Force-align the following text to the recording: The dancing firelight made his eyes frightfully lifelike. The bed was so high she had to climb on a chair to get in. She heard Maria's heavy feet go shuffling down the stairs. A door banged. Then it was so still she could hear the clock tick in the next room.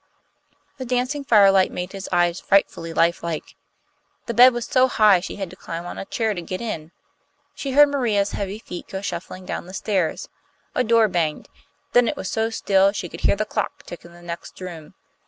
The 0.79 0.85
dancing 0.85 1.23
firelight 1.23 1.71
made 1.71 1.91
his 1.91 2.09
eyes 2.11 2.39
frightfully 2.39 2.91
lifelike. 2.91 3.53
The 4.25 4.33
bed 4.33 4.51
was 4.51 4.65
so 4.65 4.87
high 4.87 5.19
she 5.19 5.35
had 5.35 5.51
to 5.51 5.55
climb 5.55 5.85
on 5.85 5.99
a 5.99 6.05
chair 6.05 6.33
to 6.33 6.41
get 6.41 6.59
in. 6.59 6.91
She 7.53 7.73
heard 7.73 7.89
Maria's 7.89 8.31
heavy 8.31 8.57
feet 8.57 8.87
go 8.87 9.01
shuffling 9.01 9.45
down 9.45 9.67
the 9.67 9.75
stairs. 9.75 10.27
A 10.73 10.83
door 10.83 11.07
banged. 11.07 11.49
Then 11.93 12.07
it 12.07 12.17
was 12.17 12.31
so 12.31 12.49
still 12.49 12.91
she 12.91 13.09
could 13.09 13.21
hear 13.21 13.35
the 13.35 13.45
clock 13.45 13.83
tick 13.83 14.03
in 14.03 14.11
the 14.11 14.23
next 14.23 14.59
room. 14.59 14.95